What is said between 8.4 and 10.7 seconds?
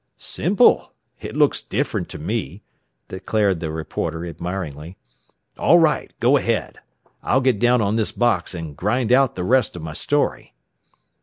and grind out the rest of my story."